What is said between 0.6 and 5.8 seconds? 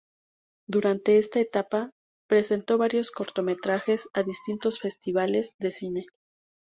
Durante esta etapa, presentó varios cortometrajes a distintos festivales de